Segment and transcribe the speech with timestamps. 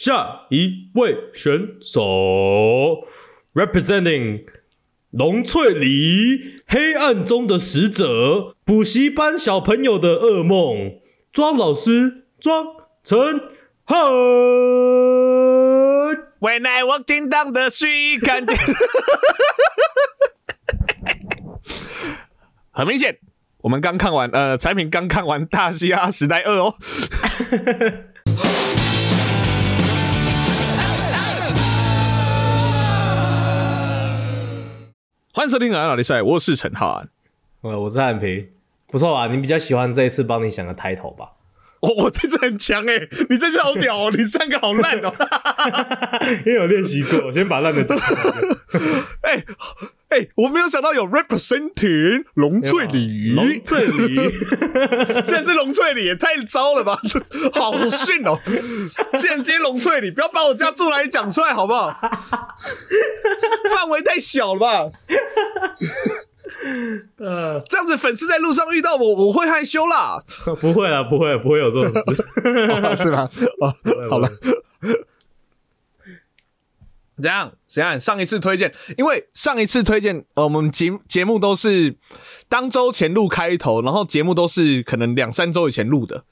[0.00, 2.00] 下一位选手
[3.52, 4.46] ，representing
[5.10, 11.00] 龙翠梨，黑暗中的使者，补习班小朋友的噩梦，
[11.30, 12.64] 庄老师庄
[13.04, 13.18] 成
[13.84, 13.98] 汉。
[16.40, 18.56] When I walking down the street，看见，
[22.72, 23.18] 很明显，
[23.58, 26.76] 我们刚看完，呃，产品刚看完《大西亚时代二》哦。
[35.32, 37.08] 欢迎收听《老力赛》，我是陈浩安。
[37.60, 38.48] 呃，我是汉平，
[38.88, 39.28] 不错吧？
[39.28, 41.30] 你比较喜欢这一次帮你想的 title 吧？
[41.82, 42.98] 哦，我这次很强哎，
[43.30, 45.14] 你这次好屌哦， 你三个好烂哦。
[46.44, 49.44] 因为有练习过，我先把烂的讲出来。
[50.10, 54.16] 哎哎，我没有想到有 representing 龙翠梨，龙翠梨，
[55.24, 56.98] 现在是龙翠鲤，也太糟了吧！
[57.08, 57.20] 这
[57.58, 58.38] 好逊哦！
[59.16, 61.94] 竟然接龙翠鲤，不要把我家住哪里讲出来好不好？
[63.74, 64.90] 范围太小了吧？
[67.18, 70.22] 呃，这样子粉丝在路上遇到我，我会害羞啦。
[70.60, 72.22] 不会啦，不会，不会有这种事。
[72.82, 73.28] 哦是吗？
[73.60, 73.72] 哦，
[74.10, 74.28] 好了。
[77.20, 77.52] 怎样？
[77.66, 77.98] 怎样？
[78.00, 81.96] 上一次推荐，因为上一次推荐，呃，我们节节目都是
[82.48, 86.24] 当周前录开头，然后节目都是可能两三周以前录的。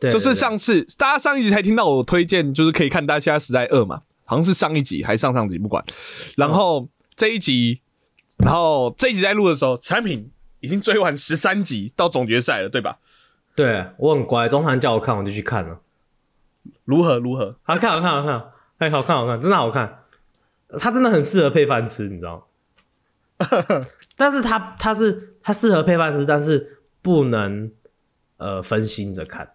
[0.00, 5.84] 对就是上次大家上一集才听到我推荐，就是可以看《大虾时代二》嘛，好像是上一集还是上上集，不管。
[6.36, 7.80] 然后这一集，
[8.38, 12.98] 然后这一集在录的时候，产品已经追完十三集到总决赛了，对吧？
[13.54, 15.78] 对我很乖，中团叫我看我就去看了。
[16.84, 17.56] 如何如何？
[17.62, 18.44] 好看，好看，好看，
[18.78, 20.01] 哎，好看，好看，真的好看。
[20.78, 22.44] 它真的很适合配饭吃，你知道吗？
[24.16, 27.70] 但是它它是它适合配饭吃，但是不能
[28.36, 29.48] 呃分心着看，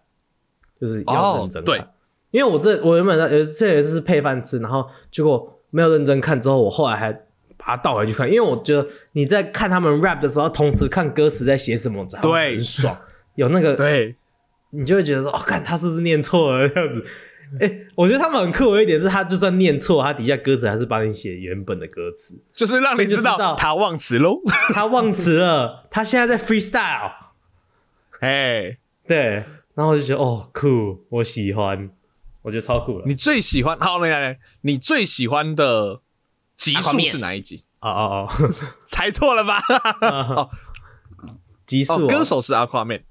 [0.79, 1.75] 就是要认真看。
[1.75, 1.87] 哦对
[2.31, 7.11] 因为我这我原本有这也是配饭吃，然后结果没有认真看，之后我后来还
[7.55, 12.97] 把它倒回去看，因为我觉得你在看他们 rap 的时候，同时看歌词在写什么，对很爽，
[13.35, 14.17] 有那个对，
[14.71, 17.03] 你就会觉得说，哦，看他是不是念错了这样子。
[17.59, 22.41] 哎、我觉得他们很酷的一点是，他就算念错，他底下歌词还是帮你写原本的歌词。
[22.53, 24.39] 就是让你知道道他忘词喽。
[24.73, 27.11] 他忘词了，他现在在 freestyle。
[28.19, 31.89] 哎，对，然后我就觉得哦，酷，我喜欢，
[32.41, 33.03] 我觉得超酷了。
[33.05, 33.79] 你最喜欢？
[33.79, 36.01] 好，来来来，你最喜欢的
[36.55, 37.63] 集数是哪一集？
[37.79, 38.53] 哦哦哦
[38.85, 39.59] 猜错了吧？
[40.01, 40.49] 哦，
[41.65, 43.03] 极速、哦，歌手是 Aquaman。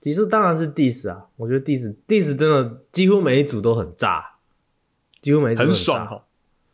[0.00, 4.24] 极速当然是 diss 啊，我觉得 diss diss 真的几乎每一组都很炸，
[5.20, 6.22] 几乎每一组很爽哦。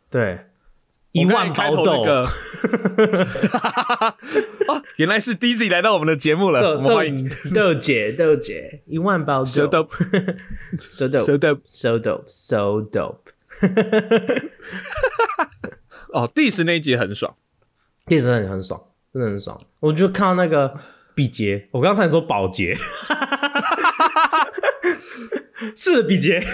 [0.09, 0.45] 对，
[1.11, 2.25] 一万包豆，头那个
[4.67, 7.27] 哦，原来是 Dizzy 来到我们的节目了，我豆们欢迎。
[7.53, 9.89] 豆豆姐豆姐，一万包蛇豆豆，
[10.79, 13.17] so dope So dope so dope so dope，
[16.13, 17.35] 哦，Diss 那一集很爽，
[18.05, 18.81] 第十很很爽，
[19.11, 19.59] 真的很爽。
[19.79, 20.79] 我就看到那个
[21.15, 22.75] 比杰，我刚才说保洁，
[25.73, 26.45] 是比杰，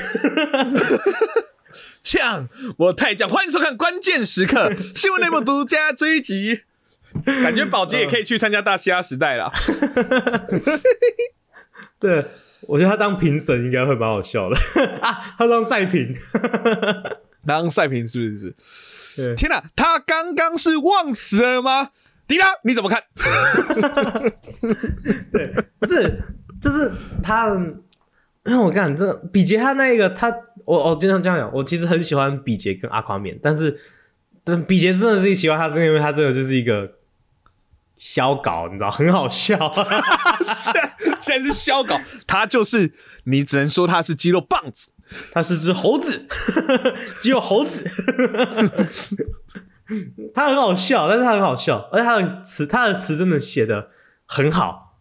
[2.03, 6.61] 呛我太讲，欢迎收看关键时刻新闻内幕独家追击。
[7.25, 9.51] 感觉宝洁也可以去参加大西亚时代了。
[11.99, 12.25] 对
[12.61, 14.55] 我觉得他当评审应该会蛮好笑的
[15.01, 16.15] 啊，他当赛评，
[17.45, 18.55] 当赛评是不是？
[19.17, 21.89] 对天哪、他刚刚是忘词了吗？
[22.31, 23.03] 迪拉，你怎么看？
[25.33, 26.17] 对，不是，
[26.61, 26.89] 就是
[27.21, 27.49] 他，
[28.45, 30.33] 因为我看这比杰他那一个他，
[30.63, 33.77] 我我经常这样讲，我其实很喜欢比杰跟阿夸面，但是，
[34.45, 36.93] 但比杰真的是喜欢他，真的因为他真的就是一个
[37.97, 39.57] 肖搞，你知道，很好笑。
[41.19, 42.93] 现在是肖稿，他就是
[43.25, 44.91] 你只能说他是肌肉棒子。
[45.33, 46.25] 他是只猴子，
[47.19, 47.91] 只有猴子。
[50.33, 53.89] 他很好笑，但是他很好笑，而且他的词，他的词真的写的
[54.25, 54.99] 很好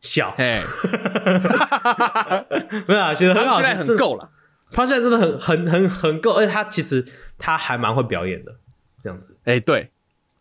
[0.00, 0.62] 笑，哎，
[2.86, 4.30] 没有啊，写的很好，他现在很够了。
[4.72, 7.06] 他现在真的很很很很够，而且他其实
[7.38, 8.56] 他还蛮会表演的，
[9.02, 9.36] 这样子。
[9.44, 9.90] 哎，对，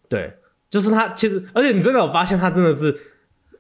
[0.10, 3.00] 对，就是他其实，而且你真的有发现他真的是，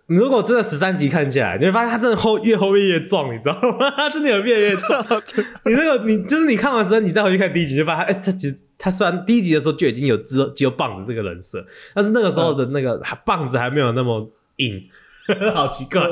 [0.07, 3.89] 你如果真的十三集看下来，你会发现他真的后越后面越壮，你知道吗？
[3.97, 5.03] 他真的有越来越壮。
[5.65, 11.65] 你那个你就是你看完之后，你再回去看第一集，就发现哎，这其实他虽然第一集的时候就已经有只有只有棒子这个人设，
[11.95, 14.79] 但是那个时候的那个棒子还没有那么硬，
[15.55, 16.07] 好奇怪。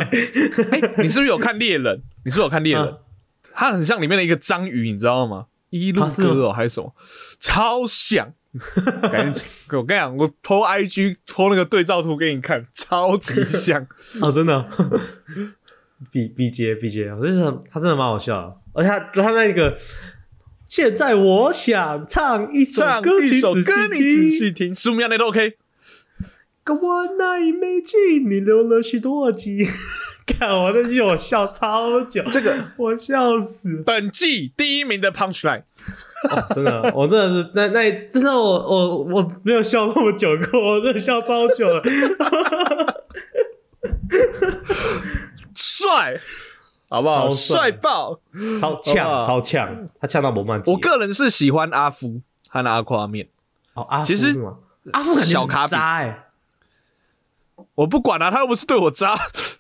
[0.98, 2.01] 你是不是有看猎人？
[2.25, 2.98] 你是不是有看猎人嗯？
[3.54, 5.46] 他很像里面的一个章鱼，你知道吗？
[5.69, 6.96] 一路哥哦，还是什么？
[7.39, 8.34] 超像。
[9.12, 13.88] 赶紧，我跟你讲，我拖 IG 偷那个对照图给你看，超级像。
[14.22, 14.68] 哦，真的哦，
[16.12, 17.40] 比比杰比杰，我就是
[17.72, 19.78] 他真的蛮好笑的，而且他他那个
[20.68, 23.62] 现在我想唱一首歌，请一首歌，
[23.92, 24.30] 仔。
[24.30, 25.58] 细听，十五秒内都 OK。
[26.63, 27.98] 跟我那一枚情，
[28.30, 29.68] 你留了许多集。
[30.25, 33.83] 看我那句我笑超久，这个我笑死。
[33.86, 35.63] 本季第一名的 Punch Line，
[36.30, 41.83] 哦真的，我真的是那那真的我我我没有笑那么久过，我真的笑超久了。
[45.54, 46.21] 帅，
[46.89, 47.27] 好不好？
[47.27, 48.19] 超帅帅爆！
[48.60, 50.62] 超呛，超呛，他呛到不慢。
[50.68, 53.27] 我个人是喜欢阿夫和阿夸面，
[53.74, 54.30] 哦，阿夫其实？
[54.94, 56.25] 阿夫感觉很小卡比渣哎、
[57.75, 59.15] 我不管啊，他又不是对我渣。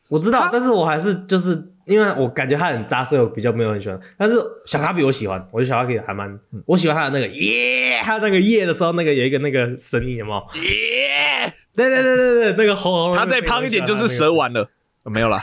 [0.09, 1.51] 我知道，但是我还是就是
[1.85, 3.99] 因为我感觉他很渣，所以我比较没有很喜欢。
[4.17, 4.35] 但是
[4.65, 10.61] 小卡比我喜欢，我觉得小卡比还蛮，我喜欢他的那个耶，他那个耶的时候，那个有一个那个声音，有没有？
[10.61, 11.53] 耶！
[11.75, 14.31] 对对对对对，那个喉咙，他再胖一点就是蛇。
[14.31, 14.69] 丸了，
[15.03, 15.41] 呃没有啦。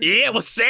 [0.00, 0.64] 耶，我谁？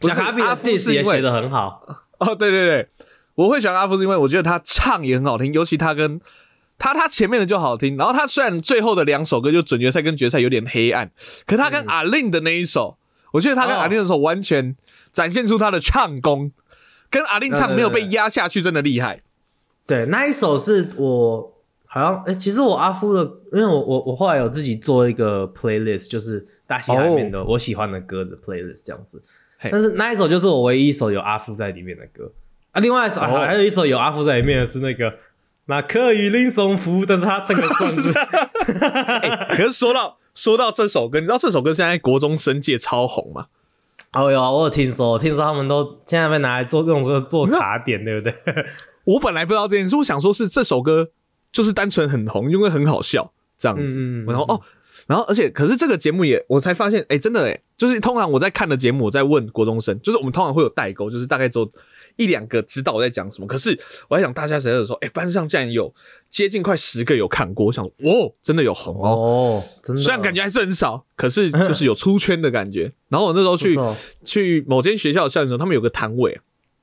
[0.00, 1.82] 不是小卡比的阿夫是 diss 也写的很好，
[2.18, 2.88] 哦，对对对，
[3.36, 6.20] 我会喜欢阿夫是因为我觉得他唱也很好听，尤其他跟
[6.78, 11.10] 他他前面的就好听，然后他虽然最后的两首歌就准决赛跟决赛有点黑暗，
[11.46, 12.98] 可他跟阿令的那一首，
[13.32, 13.78] 我觉得他跟哦。
[13.78, 14.76] 阿令的首完全
[15.12, 16.50] 展现出他的唱功，
[17.08, 19.22] 跟阿令唱没有被压下去，真的厉害。
[19.86, 21.54] 对，那一首是我
[21.86, 23.22] 好像哎、其实我阿夫的，
[23.52, 29.22] 因为我我我后来有自己做一个 playlist，就是大西海里面的我喜欢的歌的 playlist 这样子。
[29.58, 29.70] 嘿。
[29.72, 32.30] 但是那一首就是我唯一一首有阿夫在里面的歌
[32.76, 35.10] 啊，另外一首、哦还有一首有阿福在里面的是那个
[35.64, 38.12] 马克与林松福，但是他那个算是
[39.56, 43.46] 可是说到说到这首歌，你知道这首歌现在国中生界超红吗？
[44.12, 48.34] 哦有啊，我有听说，我听说他们都现在被拿来做这种歌做卡点，对不对？
[49.04, 51.08] 我本来不知道这件事，我想说是这首歌
[51.50, 53.96] 就是单纯很红，因为很好笑这样子。
[54.26, 54.60] 然后哦，
[55.06, 61.70] 然后而且可是这个节目也我才发现，哎、真的哎，就是通常我在看的节目，我在问国中生，就是我们通常会有代沟，就是大概只有
[62.16, 63.46] 一两个知道我在讲什么。
[63.46, 63.78] 可是
[64.08, 65.94] 我在想大家谁的时候，哎、班上竟然有
[66.28, 69.08] 接近快十个有看过，我想哦，真的有红哦。
[69.08, 72.92] 哦，真的，虽然感觉还是很少，可是就是有出圈的感觉。
[73.08, 73.78] 然后我那时候去
[74.24, 76.40] 去某间学校的校园的时候，他们有个摊位，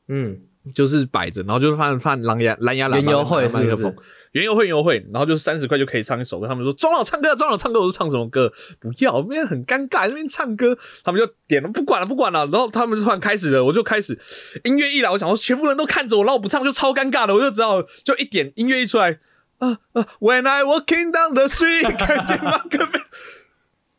[0.07, 0.39] 嗯，
[0.73, 3.95] 就是摆着，然后就是放放蓝牙蓝牙喇会麦克风是不是，
[4.31, 6.47] 园游会园游会，然后就是三十块就可以唱一首歌。
[6.47, 8.51] 他们说庄老唱歌，庄老唱歌，我说唱什么歌？
[8.79, 12.45] 不要，那边很尴尬，那边唱歌，他们就点了，不管了不管了。
[12.45, 14.17] 然后他们就突然开始了，我就开始
[14.63, 19.19] 音乐一来，我想说全部人都看着我，然后我不唱就超尴尬的，我就只好就一点音乐一出来，
[19.57, 23.01] 啊啊，When I walking down the street，看见马克杯。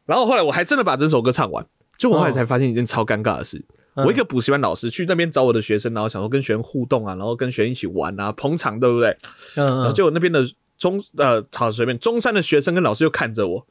[0.07, 1.67] 然后后来我还真的把整首歌唱完，
[1.99, 3.59] 就我后来才发现一件超尴尬的事。
[3.59, 9.17] 嗯我一个补习班老师去那边找我的学生，然后想说跟学生互动啊，然后跟学生一起玩啊，捧场，对不对？
[9.57, 10.45] 嗯然后嗯，结果那边的
[10.77, 13.67] 中呃，好随便，中山的学生跟老师又看着我，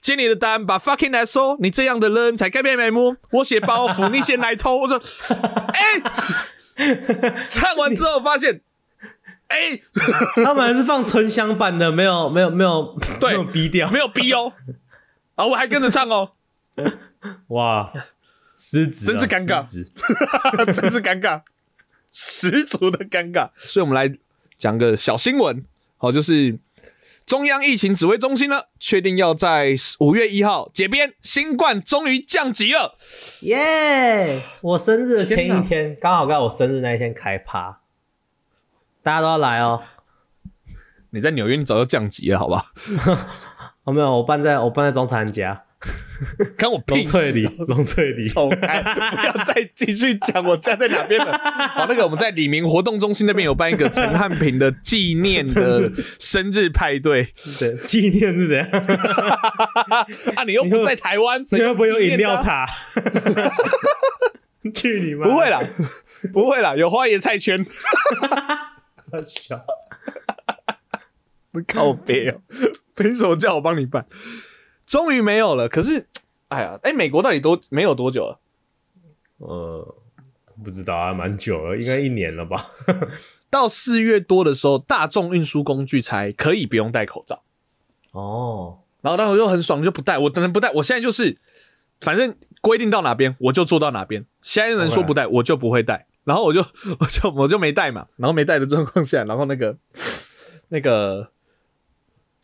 [0.00, 3.16] 接你的单，把 fucking 来收，你这样的人才该被埋没。
[3.32, 4.78] 我写包袱，你写奶头。
[4.78, 4.98] 我说，
[5.28, 6.02] 哎、
[7.48, 8.62] 唱完之后发现，
[9.48, 9.80] 哎、
[10.42, 14.52] 他们还是放纯香版的，没有没有没有对没有逼掉，没有逼哦，
[15.36, 16.32] 啊，我还跟着唱哦，
[17.48, 17.92] 哇，
[18.62, 19.64] 失职，真是尴尬
[20.70, 21.40] 真是尴尬，
[22.12, 23.48] 十足的尴尬。
[23.54, 24.14] 所以我们来
[24.58, 25.64] 讲个小新闻，
[25.96, 26.58] 好，就是
[27.24, 32.96] 中央疫情指挥中心呢，确定要在五月一号解编，新冠终于降级了。
[33.40, 34.42] 耶！
[34.60, 37.80] 我生日的前一天，刚好在我生日那一天开趴，
[39.02, 39.82] 大家都要来哦。
[41.12, 42.66] 你在纽约，你早就降级了，好吧？
[43.84, 45.64] 哦，没有，我办在我办在中产家
[46.56, 48.26] 看我龙屁翠里，龙翠里。
[48.28, 48.82] 走开！
[48.82, 51.32] 不要再继续讲我家在哪边了。
[51.74, 58.68] 好，那个我们在李明活动中心那边有办一个陈汉平的纪念的生日派对对，纪念是怎样？
[60.36, 62.66] 啊，你又不在台湾，你会不会有饮料塔？
[64.74, 65.26] 去你妈！
[65.26, 65.60] 不会啦，
[66.32, 67.64] 不会啦，有花椰菜圈。
[69.10, 69.64] 太小。
[71.66, 72.40] 靠背哦，
[72.94, 74.06] 凭什么叫我帮你办？
[74.90, 75.68] 终于没有了。
[75.68, 76.08] 可是，
[76.48, 78.40] 哎呀，哎，美国到底多没有多久了？
[79.38, 79.94] 呃，
[80.64, 82.66] 不知道啊，蛮久了，应该一年了吧？
[83.48, 87.44] 到四月多的时候，大众运输工具才可以不用戴口罩。
[88.10, 90.18] 哦，然后当时就很爽，就不戴。
[90.18, 91.38] 我等人不戴，我现在就是
[92.00, 94.26] 反正规定到哪边我就做到哪边。
[94.42, 96.08] 现在人说不戴，我就不会戴。
[96.24, 96.60] 然后我就
[96.98, 98.08] 我就我就没戴嘛。
[98.16, 99.76] 然后没戴的状况下，然后那个
[100.68, 101.30] 那个，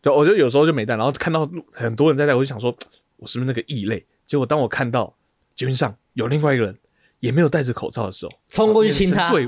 [0.07, 0.95] 就我就有时候就没戴。
[0.97, 2.73] 然后看到很多人在戴，我就想说，
[3.17, 4.07] 我是不是那个异类？
[4.25, 5.13] 结果当我看到
[5.57, 6.79] 捷运上有另外一个人
[7.19, 9.31] 也没有戴着口罩的时候，冲过去亲他。
[9.31, 9.47] 对，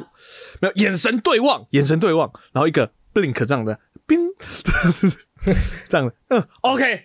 [0.60, 4.20] 没有眼神对望，眼神对望，然后一个 blink 这样的，冰，
[5.88, 7.04] 这样的，嗯，OK，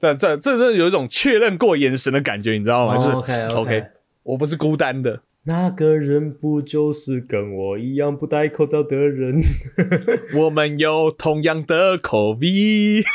[0.00, 2.96] 这这这这有一种确认过眼神的感觉，你知道吗？
[2.96, 3.86] 就是 OK OK，
[4.22, 5.20] 我不是孤单的。
[5.48, 9.40] 那个人不就是跟我一样不戴口罩的人？
[10.42, 13.02] 我们有同样的口味。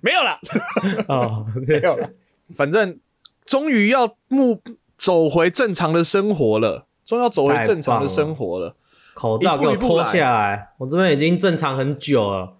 [0.00, 0.38] 没有了，
[1.08, 2.08] 哦，没有了。
[2.56, 2.98] 反正
[3.44, 4.62] 终于要目
[4.96, 8.76] 走回正常的生活了，终于要走回正常的生活了。
[9.12, 12.54] 口罩给我脱下来，我这边已经正常很久了。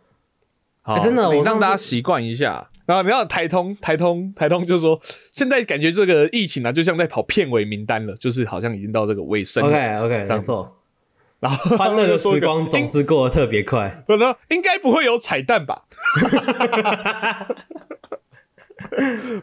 [0.82, 2.68] 好，真的，你我让大家习惯一下。
[2.86, 5.00] 然后你要台通，台通，台通就说，
[5.32, 9.62] 现在感觉这个疫情啊，就像在跑片尾名单了，就是好像已经到这个尾声。
[9.64, 10.76] OK OK，没错。
[11.40, 14.02] 然后欢乐的时光总是过得特别快。
[14.08, 15.82] 可能应该不会有彩蛋吧？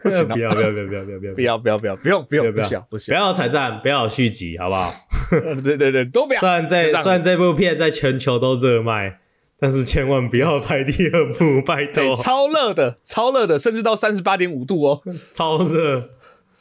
[0.02, 4.94] 不行，不要不要不要不要不要不要不要不要不用不用不要不不要彩蛋，不要续集，好不好？
[5.64, 6.40] 对对对，都不要。
[6.40, 9.20] 虽然这虽然这部片在全球都热卖，
[9.62, 12.16] 但是千万不要拍第二部， 拜托。
[12.16, 16.10] 超热的，超热的，甚至到三十八点五度哦， 超热。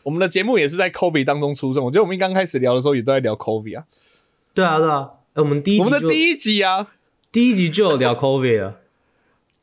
[0.03, 3.85] 我们的节目也是在 COVID 当中出生，我觉得我们刚开始聊的时候也都在聊 COVID 啊。
[4.53, 6.89] 对啊对啊，我们第一我们的第一集啊，
[7.33, 8.81] 第一集就有聊 COVID 了。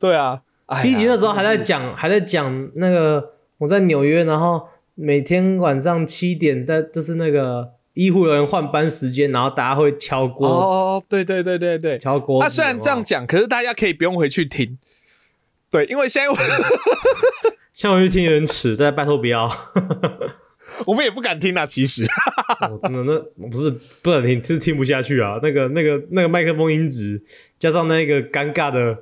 [0.00, 0.42] 对啊，
[0.82, 4.66] 第一集那时候还在讲，还在讲那个我在纽约，然后
[4.96, 10.46] 每天晚上七点，在就是那个医护人员换班时间，然后大家会敲锅。
[10.46, 12.40] 哦，对对对对对，敲锅。
[12.40, 14.78] 那虽然这样讲，可是大家可以不用回去听。
[15.68, 16.32] 对，因为现在
[17.74, 19.50] 像我 去听有点耻，再拜托不要。
[20.86, 22.06] 我们也不敢听啊，其实。
[22.70, 23.70] 我真的那不是
[24.02, 25.40] 不能听，是听不下去啊。
[25.42, 27.20] 那个那个那个麦克风音质，
[27.58, 28.98] 加上那个尴尬的。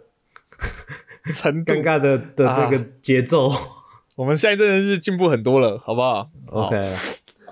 [1.34, 3.50] 程度，尴尬的的那个节奏，
[4.14, 6.94] 我们现在真的是进步很多了，好不好？OK。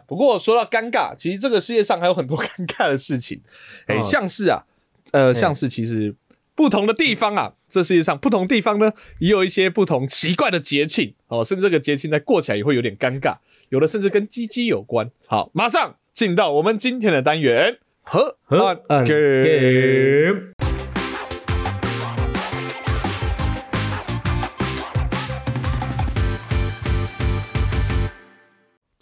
[0.07, 3.41] 不过说到尴尬，其实这个世界上还有很多尴尬的事情，
[3.87, 4.65] 哎，像是啊，
[5.13, 6.15] 呃，像是其实
[6.55, 11.15] 不同的地方啊，这世界上不同地方呢，也有一些不同奇怪的节庆。
[11.29, 13.37] 哦，甚至这个节庆在过起来也会有点尴尬，
[13.71, 15.11] 有的甚至跟鸡鸡有关。
[15.27, 20.54] 好，马上进到我们今天的单元和和 game。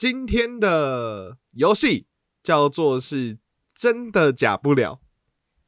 [0.02, 2.08] 今天的游戏
[2.42, 3.38] 叫做是
[3.72, 4.98] 真的假不了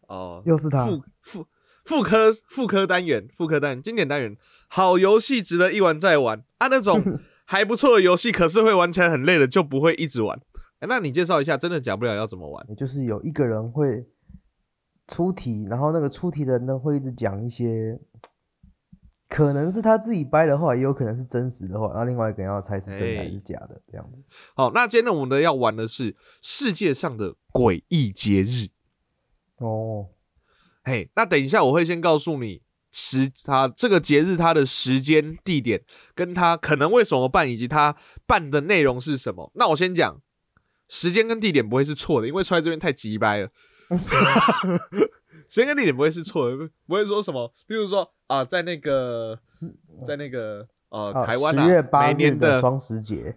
[0.08, 1.46] 哦，又是他复复
[1.84, 4.36] 复科妇科单元妇科单元经典单元，
[4.66, 6.66] 好游戏值得一玩再玩啊！
[6.66, 10.36] 那种 还不错的游戏，可是会玩起来很累的，就不会一直玩。
[10.80, 12.74] 哎，那你介绍一下真的假不了要怎么玩？
[12.74, 14.04] 就是有一个人会
[15.06, 18.00] 出题，然后那个出题的人呢会一直讲一些。
[19.34, 24.22] 可能是他自己掰的话，也有可能是真实的话，然后另外一个人要猜是真还是假的这样子。
[24.54, 28.68] 好，那今天，我们要玩的是世界上的诡异节日。
[29.56, 30.06] 哦，
[30.84, 32.62] 嘿，那等一下我会先告诉你
[32.92, 35.82] 时，它这个节日它的时间、地点，
[36.14, 37.96] 跟它可能为什么办，以及它
[38.28, 39.50] 办的内容是什么。
[39.56, 40.20] 那我先讲
[40.88, 43.50] 时间跟地点不会是错的，因为出来这边太急掰了。
[45.48, 49.38] 时间跟地点不会是错的，不会说什么，比如说啊，在那个，
[50.06, 53.36] 在那个呃，台湾十月八日的双十节，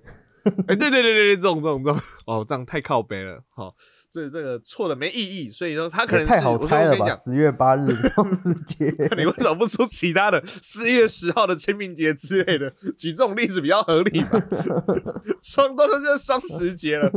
[0.68, 3.76] 哎，对对对对对，这种这种这种，哦，这样太靠背了，好，
[4.10, 7.10] 这这个错的没意义，所以说他可能太好猜了吧？
[7.10, 8.86] 十月八日双十节，
[9.18, 12.72] 你为什么不出其他的四月十号的清明节之类的？
[12.98, 14.40] 举这种例子比较合理吧？
[15.42, 17.12] 双都是双十节了。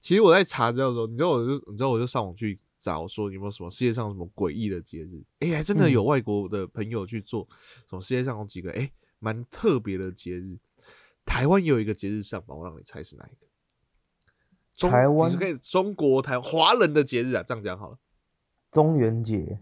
[0.00, 2.58] 其实我在查资料的时候，你知道，我就你知道，我就上网去。
[2.82, 5.22] 找说有没有什么世界上什么诡异的节日？
[5.38, 7.48] 哎，还真的有外国的朋友去做
[7.88, 10.58] 什么世界上有几个哎蛮特别的节日。
[11.24, 14.88] 台湾有一个节日上榜，我让你猜是哪一个？
[14.90, 17.98] 台湾可以中国台华人的节日啊，这样讲好了。
[18.72, 19.60] 中元节，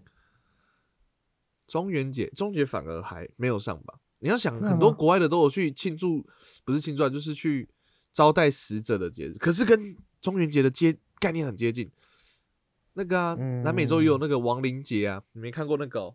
[1.66, 4.00] 中元节，中元节反而还没有上榜。
[4.20, 6.26] 你要想，很多国外的都有去庆祝，
[6.64, 7.68] 不是庆祝，就是去
[8.12, 11.90] 招待死者的节日，可是跟中元节的接概念很接近。
[12.94, 16.14] 那个啊，南美洲也有那个亡灵节啊，你没看过那个？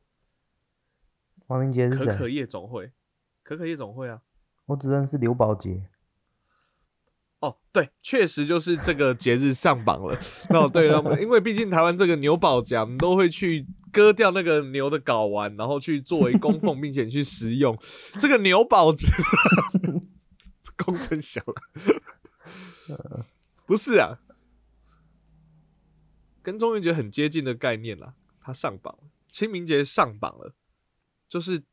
[1.47, 2.91] 亡灵节是可可夜总会，
[3.43, 4.21] 可可夜总会啊。
[4.65, 5.87] 我只认识刘宝杰。
[7.39, 10.17] 哦，对，确实就是这个节日上榜了。
[10.49, 17.77] 哦，对了，因为毕竟台湾这个牛宝节，我们都会去割掉那个牛的睾丸，然后去作为供奉，并且去食用
[18.19, 19.05] 这个牛宝节。
[20.77, 23.25] 功成小了，
[23.65, 24.19] 不是啊。
[26.45, 28.95] 跟中元节很接近的概念啦，它上榜，
[29.31, 30.53] 清明节上榜了，
[31.27, 31.63] 就是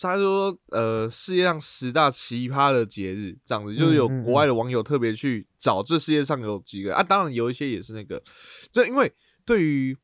[0.00, 8.22] 他说呃世界上十大奇葩的节日这样子，就是有国外的网友特别去找这世界上有几个啊，当然有一些也是那个，
[8.70, 9.12] 这因为
[9.44, 9.98] 对于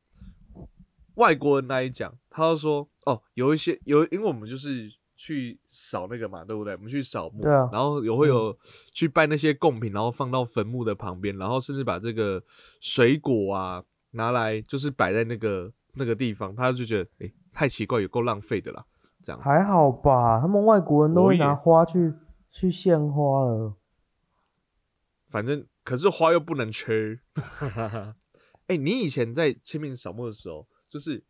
[1.13, 6.73] 外国人来讲，他说哦有一些有，因为我们就是去扫那个嘛，对不对？
[6.75, 8.57] 我们去扫墓，对啊然后也会有
[8.93, 12.43] 去拜那些贡品，然后放到坟墓的旁边，然后甚至把这个
[12.79, 18.85] 水果啊拿来就是摆在那个那个地方，他就觉得哎、太奇怪，有够浪费的啦，
[19.23, 19.41] 这样。
[19.41, 22.13] 还好吧，他们外国人都会拿花去
[22.51, 23.75] 去献花了。
[25.29, 27.19] 反正可是花又不能吃。
[28.67, 31.23] 哎、你以前在清明扫墓的时候，就是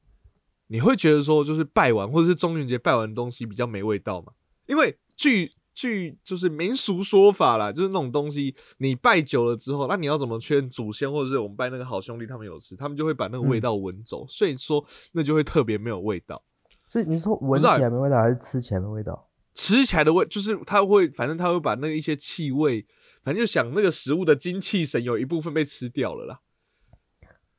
[0.68, 4.34] 你会觉得说，就是拜完或者是中元节拜完的东西比较没味道嘛？
[4.66, 16.42] 因为据据就是民俗说法啦，就是那种东西你拜久了之后，那你要怎么确认祖先或者是我们拜那个好兄弟他们有吃，他们就会把那个味道闻走，所以说那就会特别没有味道。
[16.88, 19.30] 是你说闻起来没味道，还是吃起来没味道？
[19.54, 22.86] 吃起来的味，就是他会，反正他会把那一些气味，
[23.24, 26.42] 反正就想那个食物的精气神有一部分被吃掉了啦。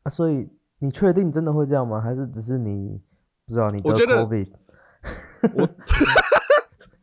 [0.02, 2.00] 啊，所以你确定真的会这样吗？
[2.00, 3.00] 还是只是你
[3.46, 4.48] 不知道你得我觉得 COVID？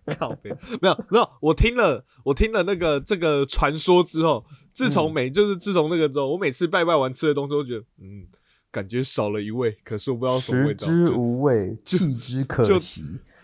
[0.19, 0.49] 靠背，
[0.81, 8.27] 没有没有，我听了我听了那个这个传说之后，自从每、就是自从那个之后，我每次拜拜完吃的东西，都觉得嗯，
[8.69, 13.01] 感觉少了一味，可是我不知道什么味道，食之无味， 弃之可就惜。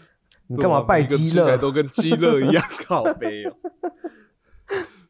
[0.52, 1.30] 你干嘛拜鸡肋？
[1.30, 3.56] 吃起来都跟鸡肋一样靠背哦。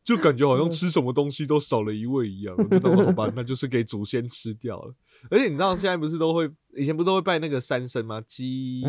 [0.09, 4.95] 就感觉好像吃什么东西都少了一味一样，我就当好吧， 那就是给祖先吃掉了。
[5.29, 8.19] 而且你知道现在不是都会，以前不都会拜那个三牲吗？
[8.21, 8.81] 鸡、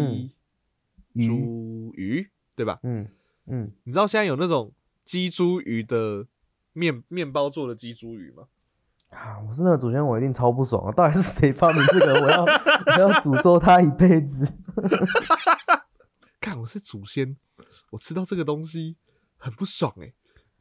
[1.15, 2.81] 猪、鱼，对吧？
[2.85, 3.07] 嗯
[3.49, 4.73] 嗯，你知道现在有那种
[5.05, 6.27] 鸡猪鱼的
[6.73, 8.45] 面面包做的鸡猪鱼吗？
[9.11, 10.93] 啊，我是那个祖先，我一定超不爽啊！
[10.97, 12.15] 到底是谁发明这个？
[12.25, 12.45] 我要
[12.97, 14.51] 我要诅咒他一辈子。
[16.41, 17.37] 看我是祖先，
[17.91, 18.97] 我吃到这个东西
[19.37, 20.15] 很不爽哎、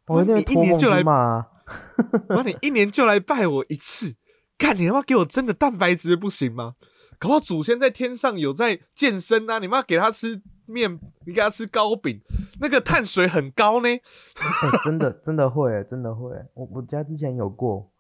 [0.10, 1.48] 我一年就来去骂啊。
[2.28, 4.16] 然后你一年就来拜我一次，
[4.58, 6.76] 看你他妈给我真的蛋白质不行吗？
[7.20, 12.20] 搞不好祖先在天上有在健身啊，你妈给他吃面，你给他吃糕饼，
[12.62, 13.90] 那个碳水很高呢。
[13.90, 16.30] 哎、真的 真的会，真的会。
[16.54, 17.92] 我我家之前有过，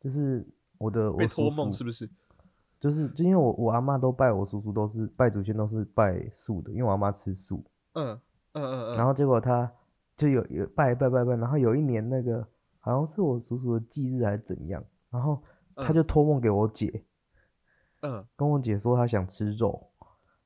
[0.00, 0.46] 就是
[0.78, 2.10] 我的我叔叔托梦是不是？
[2.80, 7.64] 就是就因为我我阿妈都拜我叔叔都是拜祖先都是拜素的，因为我阿妈吃素，
[7.94, 8.18] 嗯
[8.52, 8.96] 嗯嗯嗯。
[8.96, 9.70] 然后结果他
[10.20, 12.46] 就有有拜拜拜拜，然后有一年那个
[12.78, 15.42] 好像是我叔叔的忌日还是怎样，然后
[15.74, 17.02] 他嗯就托梦给我姐，
[18.02, 19.82] 嗯，跟我姐说他想吃肉，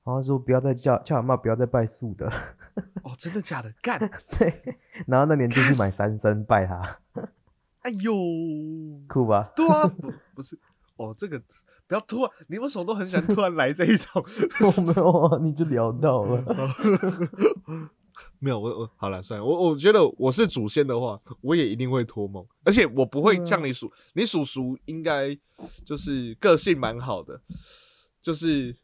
[0.05, 2.29] 然后说不要再叫叫阿妈不要再拜素的，
[3.03, 3.75] 哦，真的假的？
[3.83, 3.99] 干！
[4.39, 7.01] 对，然后那年就去买三牲拜他，
[7.81, 8.15] 哎呦，
[9.09, 9.51] 酷吧？
[9.57, 10.57] 对啊，不不是
[10.97, 11.43] 哦，这个
[11.89, 14.25] 不要突然，你为什么都很喜欢突然来这一种？
[14.77, 16.45] 我没有啊，你就聊到了。
[18.39, 25.37] 没有，我我好了，算了，我我觉得我是祖先的话，我也一定会托梦，而且我不会像你叔，你叔叔应该
[25.85, 27.41] 就是个性蛮好的，
[28.23, 28.77] 就是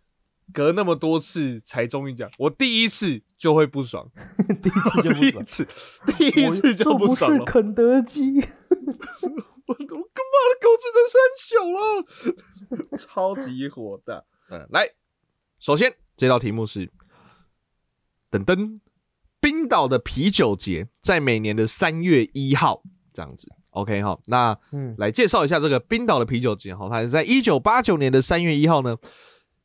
[0.53, 4.11] 隔那么多次才终于讲，我第一次就会不爽，
[4.63, 5.69] 第一次就不第一爽，次
[6.19, 8.41] 第一次就这不爽了，是肯德基。
[9.71, 14.27] 我我干嘛的狗吃成三小了， 超级火的。
[14.51, 14.91] 嗯，来，
[15.61, 16.91] 首先这道题目是
[18.29, 18.81] 等等，
[19.41, 23.49] 冰岛的啤酒节在每年的三月一号这样子。
[23.71, 28.97] OK 哈，那嗯，来介绍一下这个冰岛的啤酒节哈，它是在一九八九年的三月一号呢，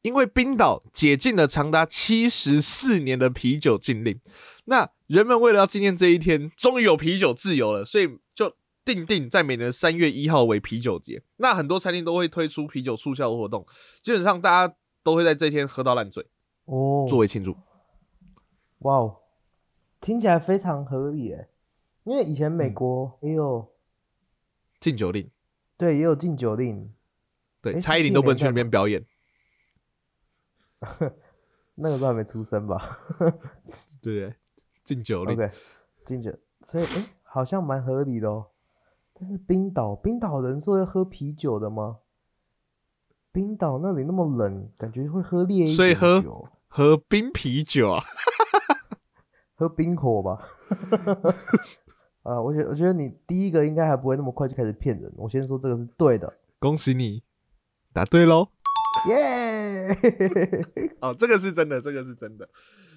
[0.04, 4.20] 因为冰岛解禁了长达七十四年的啤酒禁令，
[4.66, 8.54] 那人们为了要纪念这一天，终于有啤酒自由了，所以就
[8.86, 11.24] 定定在每年三月一号为啤酒节。
[11.38, 13.66] 那很多餐厅都会推出啤酒促销活动，
[14.04, 16.24] 基本上大家都会在这天喝到烂醉，
[16.66, 17.58] 哦，作为庆祝。
[18.80, 19.16] 哇哦，
[20.06, 21.50] 听起来非常合理诶。
[22.04, 23.74] 因为以前美嗯国也有、
[24.80, 25.32] 禁酒令，
[25.76, 26.94] 对也有禁酒令，
[27.60, 29.04] 对，诶蔡依林都不能去那边表演，
[31.74, 33.00] 那个时候还没出生吧
[34.04, 34.36] 对？
[34.84, 35.36] 禁酒令。
[36.06, 38.52] 禁酒，所以诶，好像蛮合理的哦。
[39.16, 42.02] 但是冰岛，冰岛人是要喝啤酒的吗？
[43.32, 48.04] 冰岛那里那么冷，感觉会喝烈一点所以喝喝冰啤酒啊，
[49.56, 50.48] 喝冰火吧。
[52.24, 55.12] 啊，我觉我觉得你第一个应该还不会那么快就开始骗人。
[55.16, 57.22] 我先说这个是对的，恭喜你
[57.94, 58.50] 答对喽！
[59.08, 59.90] 耶、
[61.02, 62.50] 哦，这个是真的，这个是真的。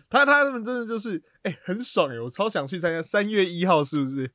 [0.08, 3.02] 他他们真的就是，哎、很爽哎，我超想去参加。
[3.02, 4.32] 三月一号是不是？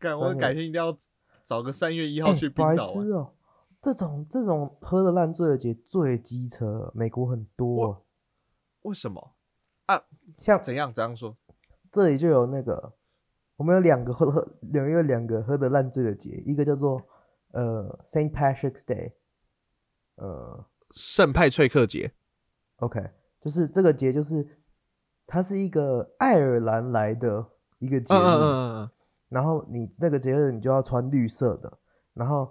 [0.00, 0.96] 干，我改天一定要
[1.44, 3.04] 找个三月一号哎去冰白岛啊玩。
[3.04, 3.34] 痴哦、
[3.80, 8.04] 这种这种喝的烂醉的节最机车，美国很多，
[8.82, 9.36] 为什么
[9.86, 10.02] 啊？
[10.38, 10.92] 像怎样？
[10.92, 11.36] 怎样说？
[11.94, 12.92] 这里就有那个，
[13.56, 17.00] 我们有两个喝喝有两个喝的烂醉的节，一个叫做
[17.52, 19.12] 呃 Saint Patrick's Day，
[20.16, 20.66] 呃。
[20.90, 22.12] 圣派翠克节。
[22.76, 23.00] OK，
[23.40, 24.46] 就是这个节就是
[25.26, 27.44] 它是一个爱尔兰来的
[27.80, 28.90] 一个节日，嗯嗯嗯嗯。
[29.28, 31.78] 然后你那个节日你就要穿绿色的，
[32.12, 32.48] 然后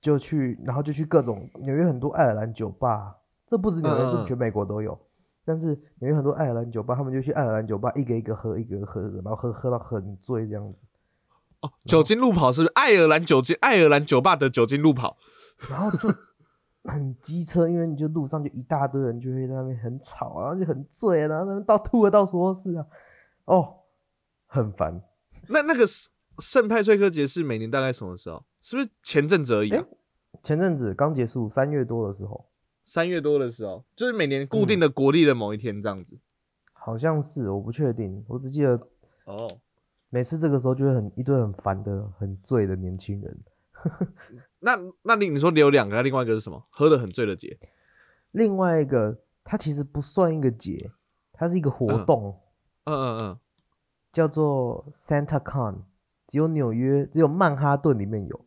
[0.00, 4.98] 就去，然后就去各种纽约很多爱尔兰酒吧，这不止纽约，这全美国都有。
[5.48, 5.68] 但是
[6.00, 10.82] 因为很多爱尔兰酒吧，他们就去爱尔兰酒吧一个一个喝，一个一个喝，然后喝喝到很醉这样子。
[11.62, 15.16] 哦，酒精路跑是不是爱尔兰酒精爱尔兰酒吧的酒精路跑？
[15.70, 16.08] 然后就
[16.84, 22.86] 很机车，因为你就路上就一大堆人就会在那边很吵，然后就很醉，然后那边到吐了到处都是啊，
[23.46, 23.74] 哦，
[24.46, 25.02] 很烦。
[25.48, 28.44] 那那个圣圣派翠克节是每年大概什么时候？
[28.60, 29.82] 是不是前阵子而已啊？
[30.42, 32.47] 前阵子刚结束，三月多的时候，
[32.88, 36.18] 三月多的时候，就是每年固定的国历的某一天这样子。
[36.72, 38.80] 好像是我不确定，我只记得
[39.24, 39.60] 哦，
[40.08, 43.44] 每次这个时候就会很一堆很烦的、很醉的年轻人。
[44.60, 46.66] 那那你你说你有两个，另外一个是什么？
[46.70, 47.58] 喝的很醉的节。
[48.30, 50.92] 另外一个，它其实不算一个节，
[51.32, 52.40] 它是一个活嗯动，
[52.84, 53.38] 嗯嗯嗯，
[54.12, 55.82] 叫做 Santa Con，
[56.26, 58.46] 只有纽约、只有曼哈顿里面有。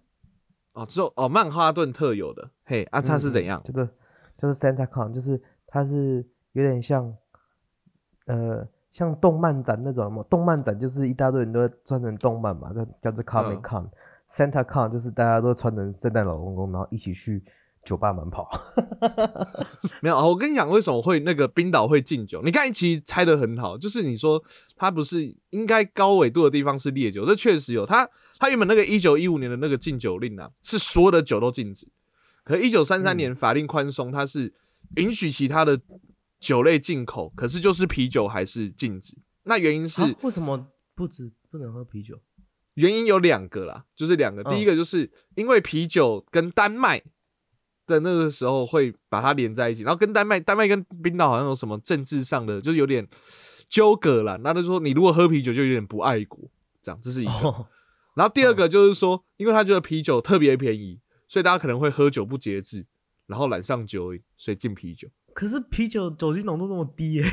[0.74, 2.50] 哦，只有哦曼哈顿特有的。
[2.64, 3.62] 嘿，啊，它是怎样？
[3.64, 3.90] 就是
[4.38, 7.16] 就是 Santa Con，就是它是有点像
[8.26, 13.90] 呃像动漫展那种嘛，动漫展就是一大堆人都会穿成动漫嘛，那叫做 Comic 嗯 Con。
[14.30, 17.44] Santa Con 就是大家都穿成圣诞老公公，然后一起去
[17.84, 18.50] 酒吧门跑。
[20.02, 22.42] 没有，我跟你讲，为什么会那个冰岛会禁酒？
[22.42, 24.42] 你刚才其实猜的很好，就是你说
[24.78, 27.86] 它不是应该高纬度的地方是烈酒，这确实有。
[27.86, 28.08] 它
[28.40, 31.86] 它原本那个一九一五年的那个禁酒令啊，是所有的酒都禁止。
[32.44, 34.54] 可一九三三年法令宽松，它是
[34.96, 35.80] 允许其他的
[36.40, 39.18] 酒类进口，可是就是啤酒还是禁止。
[39.44, 42.20] 那原因是、啊为什么不止不能喝啤酒？
[42.76, 44.42] 原因有两个啦，就是两个。
[44.44, 47.02] 嗯第一个就是因为啤酒跟丹麦
[47.86, 53.06] 的那个时候会把它连在一起，然后跟丹麦、丹麦跟冰岛好像有什么政治上的，就是有点
[53.68, 54.38] 纠葛啦。
[54.42, 56.50] 那就说你如果喝啤酒就有点不爱国，
[56.82, 57.32] 这样这是一个。
[57.32, 57.68] 哦，
[58.16, 61.00] 然后第二个就是说，因为他觉得啤酒特别便宜，
[61.32, 62.86] 所以大家可能会喝酒不节制，
[63.26, 67.24] 然后染上酒瘾，所以进啤酒，可是啤酒酒精浓度那么低耶、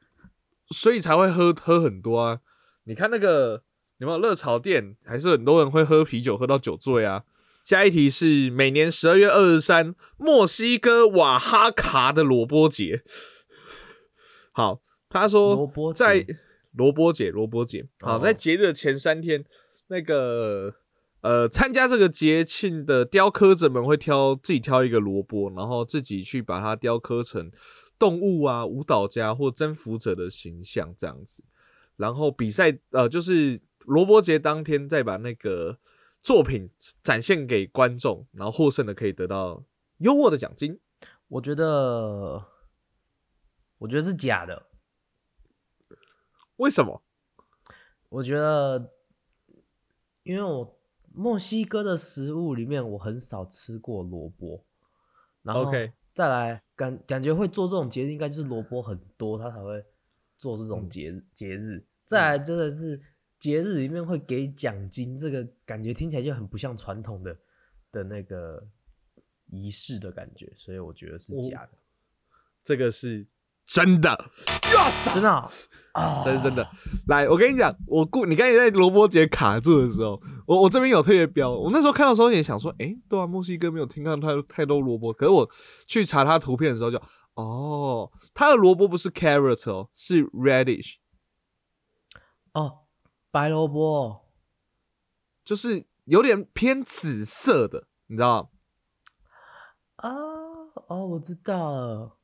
[0.74, 2.40] 所以才会喝喝很多啊。
[2.84, 3.62] 你看那个
[3.98, 7.24] 有没有热炒店，还是很多人会喝啤酒喝到酒醉啊。
[7.66, 13.04] 下一题是每年十二月二十三，墨西哥瓦哈卡的萝卜节。
[14.52, 14.80] 好，
[15.10, 16.26] 他说在
[16.72, 17.86] 萝卜节，萝卜节。
[18.00, 19.44] 好，哦在节日的前三天，
[19.88, 20.74] 那个
[21.24, 27.50] 呃，参加这个节庆的雕刻者们会挑自己挑一个萝卜，然后自己去把它雕刻成
[27.98, 31.42] 动物啊、舞蹈家或征服者的形象这样子。
[31.96, 35.78] 然后比赛呃，就是萝卜节当天再把那个
[36.20, 36.68] 作品
[37.02, 39.64] 展现给观众，然后获胜的可以得到
[40.00, 40.78] 优渥的奖金。
[41.28, 42.44] 我觉得，
[43.78, 44.66] 我觉得是假的。
[46.56, 47.02] 为什么？
[48.10, 48.92] 我觉得，
[50.22, 50.73] 因为我
[51.14, 54.64] 墨西哥的食物里面我很少吃过萝卜，
[55.42, 55.70] 然后
[56.12, 59.84] 再来感感觉会做这种节日，应该就是萝卜很多，他才会
[60.36, 61.86] 做这种节日、节日。
[62.04, 63.00] 再来真的是
[63.38, 67.38] 节日里面会给奖金，这个感觉听起来就很不像传统的
[67.92, 68.68] 的那个
[69.46, 71.72] 仪式的感觉，所以我觉得是假的，
[72.62, 73.26] 这个是
[73.66, 74.30] 真的，
[75.12, 75.50] 真的哦
[75.92, 76.68] 啊，这是真的。
[77.06, 85.48] 来，我跟你讲，我故你刚才在萝卜节卡住的时候，我我这边有特别标，我那时候看到的时候也想说，诶，对啊，墨西哥没有听到太太多萝卜，可是我
[85.86, 87.00] 去查它图片的时候就，
[87.34, 90.96] 哦，它的萝卜不是 carrot 哦，是 radish，
[92.52, 92.78] 哦，
[93.30, 94.24] 白萝卜。
[95.44, 98.48] 就是有点偏紫色的，你知道吗？
[99.96, 100.10] 啊，
[100.88, 102.16] 哦，我知道了。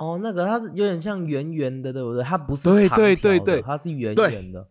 [0.00, 2.24] 哦，那个它是有点像圆圆的，对不对？
[2.24, 4.66] 它不是对长条的对对对它是圆对圆的。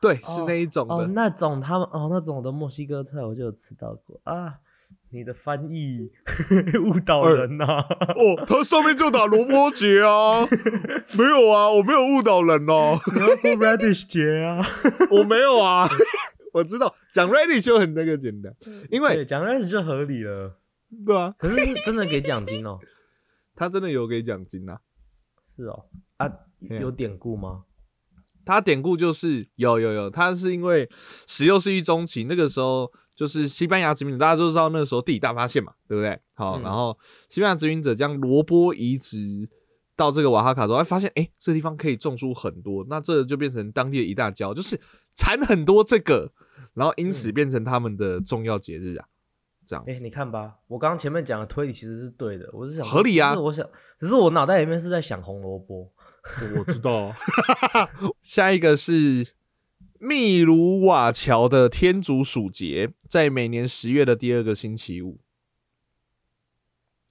[0.00, 0.94] 对，哦是那一种的。
[0.94, 4.54] 哦，那种他们哦，那种的墨西哥菜我就有吃到过啊。
[5.10, 6.10] 你的翻译
[6.84, 10.44] 误导人呐、哦，它上面就打萝卜节啊，
[11.16, 14.60] 没有啊，我没有误导人哦，你要说 radish 节啊？
[15.10, 15.88] 我没有啊，
[16.52, 18.54] 我知道讲 radish 就很那个简单，
[18.90, 20.58] 因为对，讲 radish 就合理了。
[21.06, 22.78] 对啊，可是是真的给奖金哦？
[23.58, 24.78] 他真的有给奖金呐、
[25.44, 25.86] 是哦，
[26.18, 27.64] 啊，有典故吗？
[28.46, 30.88] 他典故就是有有有，他是因为
[31.26, 36.18] 十六世纪中期那个时候，就是西班牙殖民者，大家都知道那个时候地理大发现嘛，对不对？
[36.34, 36.62] 好，嗯。
[36.62, 36.96] 然后
[37.28, 39.48] 西班牙殖民者将萝卜移植
[39.96, 44.80] 到这个瓦哈卡之后，哎，发现哎、诶这地方可以种出很多，那这就变成当地的一大骄傲，就是
[45.16, 46.32] 产很多这个，
[46.74, 47.34] 然后因此嗯。
[47.34, 49.08] 变成他们的重要节日啊，
[49.68, 55.92] 这样哎、你看吧，我刚刚前面讲的推理其实是对的，我是想合理啊只是我想，只是我脑袋里面是在想红萝卜。
[56.58, 57.14] 我知道。
[58.24, 59.34] 下一个是
[59.98, 65.20] 秘鲁瓦乔的天竺鼠节，在每年十月的第二个星期五。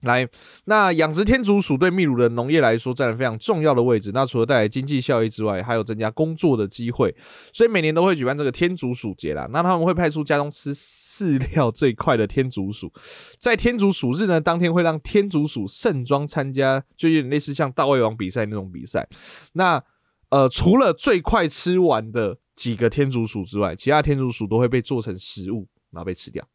[0.07, 0.27] 来，
[0.65, 4.11] 那养殖天竺鼠对秘鲁的农业来说占了非常重要的位置。
[4.13, 7.15] 那除了带来经济效益之外，还有增加工作的机会，
[7.53, 9.47] 所以每年都会举办这个天竺鼠节啦。
[9.51, 12.91] 那他们会派出家中吃饲料最快的天竺鼠，
[13.37, 19.07] 在天竺鼠日呢当天会让天竺鼠盛装参加，就有点类似像大胃王比赛那种比赛。
[19.53, 19.83] 那
[20.29, 26.45] 呃，除了最快吃完的几个天竺鼠之外，其他天竺鼠都会被做成食物，然后被吃掉。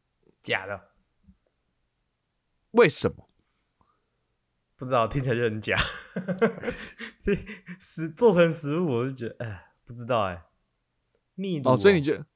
[0.43, 0.79] 假的，
[2.73, 3.27] 为什么？
[4.83, 5.77] 不知道，听起来就很假。
[7.23, 7.37] 这
[7.79, 10.43] 食做成食物，我就觉得，哎，不知道哎。
[11.37, 12.27] 秘鲁哦，所以你觉得？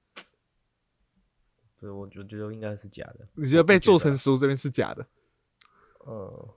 [1.80, 3.26] 对，我就觉得应该是假的。
[3.35, 5.04] 你觉得被做成食物这边是假的？
[6.06, 6.48] 嗯。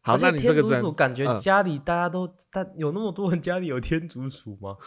[0.00, 4.78] 好，那你这个天竺鼠感觉家里大家都，但有那么多人家里有天竺鼠吗？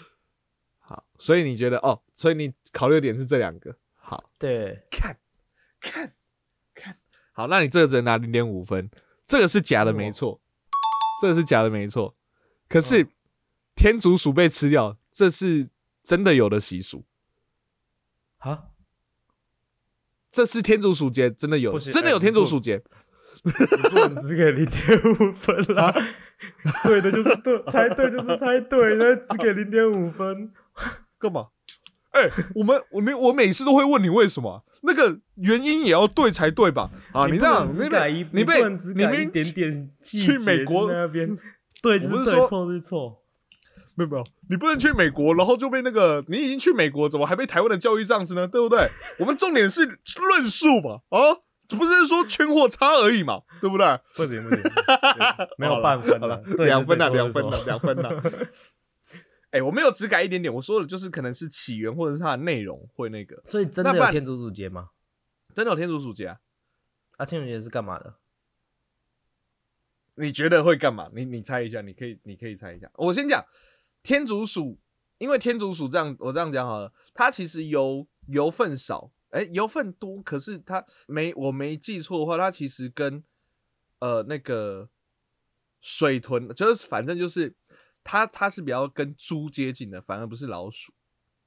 [0.80, 3.76] 好，所以你觉得哦，所以你考虑的点是这两个。
[3.92, 5.18] 好，对，看，
[5.82, 6.14] 看，
[6.74, 6.96] 看
[7.32, 8.90] 好，那你这个只能拿零点五分。
[9.30, 10.40] 这个是假的，没错，
[11.22, 12.16] 这个是假的，没错。
[12.68, 13.06] 可是
[13.76, 15.68] 天竺鼠被吃掉，这是
[16.02, 17.04] 真的有的习俗
[18.38, 18.64] 啊！
[20.32, 22.82] 这是天竺鼠节，真的有，真的有天竺鼠节。
[23.42, 25.94] 不能只给零点五分啦，
[26.84, 30.52] 对的就是对，猜对就是猜对，那只给零点五分，
[31.20, 31.50] 干嘛？
[32.10, 36.90] 哎，我们我每我每次都会问你为什么，那个原因也要对才对吧？
[37.12, 38.62] 啊，你这样你被你被
[38.94, 41.36] 你被一点点去美国那边，
[41.82, 43.22] 对不是说，错是错，
[43.94, 48.46] 没有没有，你不能去美国，然后就被那个你已经去美国，怎么还被台湾的教育这样子呢？
[48.48, 48.88] 对不对？
[49.20, 51.36] 我们重点是论述嘛，啊，
[51.68, 53.86] 不是说圈货差而已嘛，对不对？
[54.16, 54.62] 不行不行，
[55.58, 58.22] 没有半分了，两分了，两分了，两分了。
[59.50, 63.40] 哎，我没有只改一点点，我说的就是可能是起源或者是它的内容会那个。
[63.44, 64.90] 所以真的有天竺鼠节吗？
[65.52, 66.40] 真的有天竺鼠节啊？
[67.16, 68.14] 啊，天竺鼠节是干嘛的？
[70.14, 71.10] 你觉得会干嘛？
[71.12, 72.88] 你你猜一下，你可以你可以猜一下。
[72.94, 73.44] 我先讲
[74.04, 74.78] 天竺鼠，
[75.18, 83.24] 因为天竺鼠这样，我这样讲好了，它其实油油分少，哎，油分多，可是它没我没记错的话，它其实跟
[83.98, 84.88] 呃那个
[85.80, 87.56] 水豚，就是反正就是。
[88.02, 90.92] 它它是比较跟猪接近的，反而不是老鼠，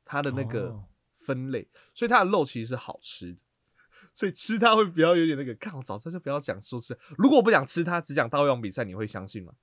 [0.06, 0.84] 它的那个
[1.16, 3.40] 分类，所以它的肉其实是好吃的，
[4.14, 5.54] 所以吃它会比较有点那个。
[5.56, 9.54] 看我早知道就不要讲说吃，如果我不想吃它，只讲大胃王比赛，你会相信吗？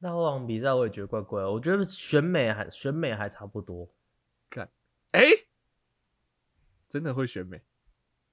[0.00, 3.90] 大胃王比赛我也觉得怪怪，我觉得选美还选美还差不多。
[4.48, 4.70] 看，
[5.10, 5.22] 哎，
[6.88, 7.62] 真的会选美？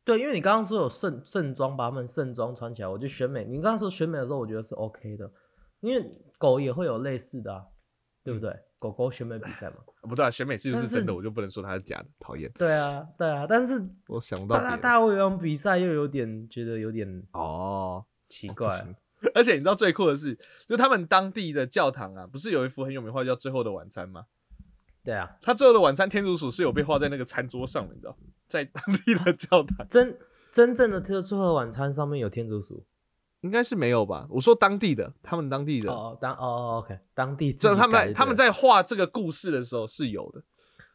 [0.03, 3.43] 对，因为你刚刚说有盛盛装把他们盛装穿起来，我就选美。
[3.43, 5.33] 你刚刚说选美的时候，我觉得是 OK 的。
[5.81, 7.65] 因为狗也会有类似的，啊，
[8.23, 8.55] 对不对？
[8.77, 12.51] 狗狗选美比赛嘛， 不对啊，选美是不是真的，我就不能说它是假的，讨厌。
[12.53, 18.85] 对啊，对啊，但是我想不到大大胃王比赛又有点觉得有点哦奇怪，
[19.33, 24.25] 而且你知道最酷的是，就他们当地的教堂啊，不是有一幅很有名画叫《最后的晚餐》吗？
[25.03, 28.15] 对啊，他最后的晚餐天竺鼠是有被画在那个餐桌上，你知道，
[28.47, 30.15] 在当地的教堂，真
[30.51, 32.85] 真正的最后的晚餐上面有天竺鼠。
[33.45, 34.25] 应该是没有吧？
[34.29, 40.41] 我说当地的，他们当地的哦，当哦，OK，当地这他们他们在画这个故事的时候是有的，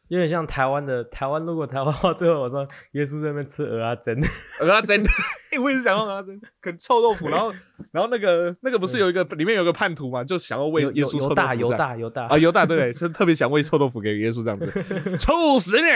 [0.09, 1.41] 有点像台湾的台湾。
[1.45, 4.19] 如果台湾画最后我说耶稣在那边吃鹅啊蒸，
[4.59, 5.01] 鹅啊蒸，
[5.51, 7.53] 哎，我也是想要鹅啊蒸，啃臭豆腐，然后
[7.91, 14.69] 然后那个那个不是有一个里面有个叛徒嘛，就想要喂耶稣犹大犹大犹大啊犹大对对，是特别想喂臭豆腐给耶稣这样子，
[15.17, 15.87] 臭死你！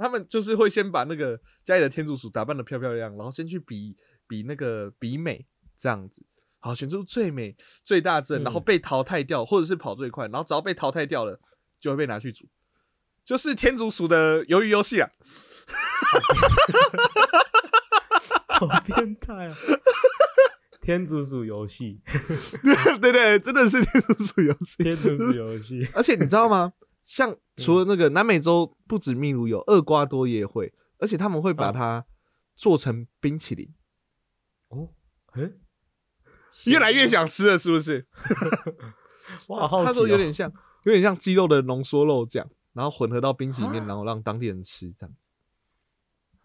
[0.00, 3.94] 他们就是会先把那个家里的天竺鼠打扮的漂漂亮，然后先去比
[4.26, 6.24] 比那个比美这样子，
[6.58, 11.38] 好选出最美最大阵，然后被淘汰掉，或者是跑最快，然后只要被淘汰掉了，
[11.78, 12.48] 就会被拿去煮，
[13.24, 15.10] 就是天竺鼠的鱿鱼游戏啊！
[18.48, 19.56] 好变态啊！
[20.80, 22.00] 天竺鼠游戏，
[23.00, 26.72] 对对，真的是天竺鼠游戏，天竺鼠游戏，而且你知道吗？
[27.02, 32.04] 像除了那个南美洲，不止秘鲁有，厄瓜多也会，而且他们会把它
[32.54, 33.74] 做成冰淇淋。
[34.68, 34.90] 哦，
[35.32, 35.52] 哎，
[36.66, 38.06] 越来越想吃了，是不是？
[39.48, 40.52] 哇，他说有点像，
[40.84, 45.20] 有点像鸡肉的浓缩肉酱，然后混合到冰淇淋里面，然后让当地人吃这样子。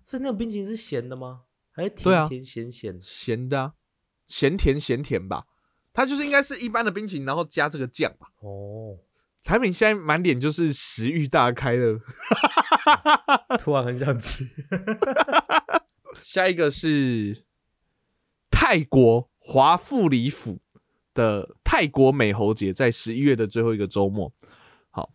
[0.01, 1.43] 所以那个冰淇淋是咸的吗？
[1.71, 2.99] 还是甜甜咸咸？
[3.01, 3.73] 咸的，
[4.27, 5.45] 咸甜咸甜吧。
[5.93, 8.27] 它就是应该是一般的冰淇淋，然后加这个酱吧。
[8.39, 8.97] 哦。
[9.45, 11.99] 产品现在满脸就是食欲大开了，
[13.61, 14.43] 突然很想吃。
[16.23, 17.45] 下一个是
[18.49, 20.61] 泰国华富里府
[21.13, 24.33] 的泰国美猴节，在十一月的最后一个周末。
[24.89, 25.13] 好，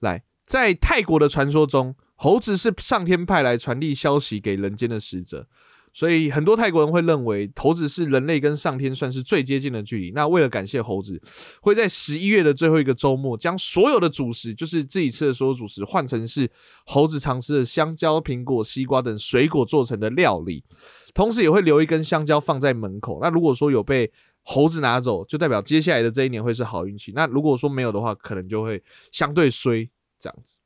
[0.00, 5.48] 来，在泰国的传说中，猴子是上天派来传递消息给人间的使者。
[5.94, 10.10] 所以很多泰国人会认为猴子是人类跟上天算是最接近的距离。
[10.12, 11.20] 那为了感谢猴子，
[11.60, 16.50] 会在十一月的最后一个周末，将所有的主食，就是自己吃的所有主食，换成是
[16.86, 20.64] 猴子常吃的香蕉、苹果、西瓜等水果做成的料理。
[21.14, 23.18] 同时也会留一根香蕉放在门口。
[23.20, 24.10] 那如果说有被
[24.44, 27.12] 猴子拿走，就代表接下来的这一年会是好运气。
[27.14, 30.56] 那如果说没有的话，可能就会相对衰这样子。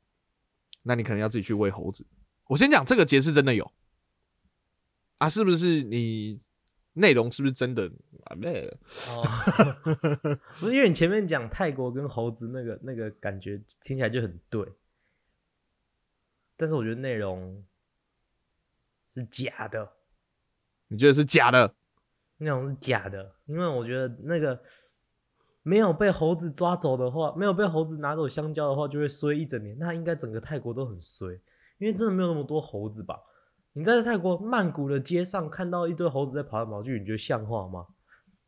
[0.83, 2.05] 那你可能要自己去喂猴子。
[2.47, 3.69] 我先讲这个节是真的有。
[5.17, 6.39] 啊，是不是你
[6.93, 7.91] 内容是不是真的
[8.25, 8.35] 啊？
[8.35, 8.67] 没
[9.09, 9.23] 哦，
[10.59, 14.73] 不是，因为你前面讲泰国跟猴子那个那个感觉听起来就很对，
[16.55, 17.63] 但是我觉得内容
[19.05, 19.93] 是假的。
[20.89, 21.75] 你觉得是假的？
[22.37, 24.61] 内容是假的，因为我觉得那个
[25.63, 29.77] 没有被猴子抓走的话，没有被猴子拿走香蕉的话，就会衰一整年。
[29.79, 31.33] 那应该整个泰国都很衰，
[31.79, 33.19] 因为真的没有那么多猴子吧？
[33.77, 37.85] 你在泰国曼谷的街上看到一堆猴子在跑来跑去，你觉得像话吗？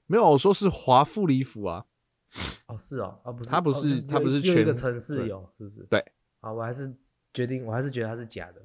[0.07, 1.85] 没有，我说是华富里府啊。
[2.65, 5.81] 哦，是哦，啊不是，他不是，他不是一个城市有，是不是？
[5.87, 6.03] 对。
[6.39, 6.91] 啊，我还是
[7.31, 8.55] 决定，我还是觉得它是假的。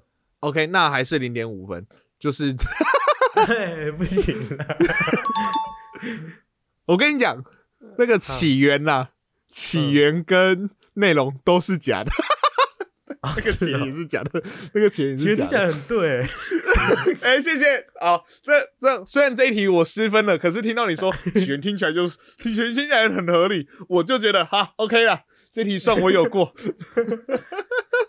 [0.40, 1.87] OK，那还是零点五分，
[2.18, 2.55] 就是，
[3.98, 4.66] 不行了。
[6.87, 7.44] 我跟你讲，
[7.98, 9.09] 那个起源呐，
[9.50, 12.11] 起源跟内容都是假的。
[13.37, 14.42] 那个钱也是假的，
[14.74, 16.20] 那个钱也是假的，很对。
[17.22, 17.87] 哎，谢谢。
[18.00, 21.12] 好，这这虽然这一题我失分了，可是听到你说
[21.44, 22.08] 钱听起来就
[22.38, 26.52] 听钱听起来很合理，我就觉得哈 OK 了，这题算我有过。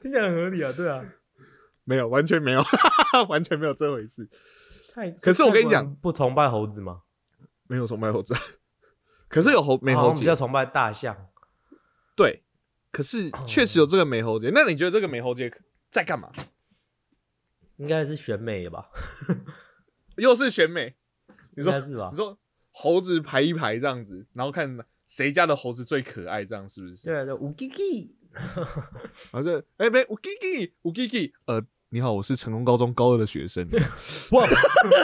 [0.01, 1.03] 听起来很合理啊，对啊。
[1.83, 2.63] 没有，完全没有，
[3.29, 4.27] 完全没有这回事。
[4.93, 7.01] 太，可是我跟你讲，不崇拜猴子吗？
[7.67, 8.35] 没有崇拜猴子，
[9.27, 11.15] 可是有猴没猴子比较崇拜大象。
[12.15, 12.44] 对。
[12.95, 15.51] 可是确实有这个美猴节，那你觉得这个美猴节
[15.89, 16.31] 在干嘛？
[17.75, 18.87] 应该是选美吧，
[20.15, 20.95] 又是选美，
[21.57, 22.07] 你说是吧？
[22.09, 22.39] 你说
[22.71, 27.03] 猴子排一排这样子，然后看谁家的猴子最可爱，这样是不是？
[27.03, 28.15] 对对，五 G G，
[29.29, 33.67] 好像哎没五 G G 五 G G，呃，你好，我是成功高中高二的学生。
[34.31, 34.47] 哇，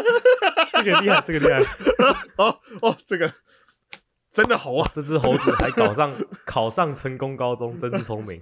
[0.71, 1.59] 这个厉害，这个厉害，
[2.37, 3.33] 哦哦，这个。
[4.31, 4.89] 真的猴啊！
[4.95, 6.09] 这只猴子还考上
[6.45, 8.41] 考上成功高中，真是聪明。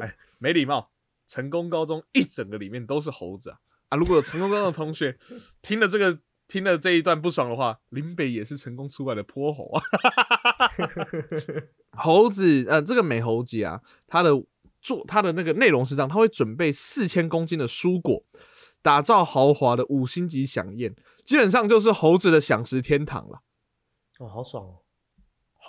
[0.00, 0.90] 哎，没礼貌！
[1.26, 3.56] 成功高中一整个里面都是猴子啊！
[3.88, 5.18] 啊，如果有成功高中的同学
[5.62, 9.82] 听了这个听了这一段不爽的话，林北也是成功出来的泼猴啊！
[11.96, 14.30] 猴子，呃，这个美猴子啊，它的
[14.82, 18.22] 做它的那个内容是这样，它会准备四千公斤的蔬果，
[18.82, 23.40] 打造豪华的五星级享宴，基本上就是猴子的享食天堂了。
[24.18, 24.81] 哦，好爽哦！